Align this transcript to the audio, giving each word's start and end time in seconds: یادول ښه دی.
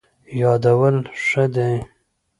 یادول 0.41 0.95
ښه 1.23 1.43
دی. 1.53 1.75